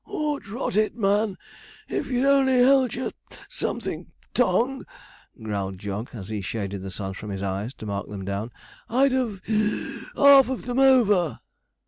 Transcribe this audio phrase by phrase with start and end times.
[0.07, 1.37] ''Ord rot it, man!
[1.87, 3.11] if you'd only held your
[3.47, 4.83] (something) tongue,'
[5.43, 8.51] growled Jog, as he shaded the sun from his eyes to mark them down,
[8.89, 11.39] 'I'd have (wheezed) half of them over.'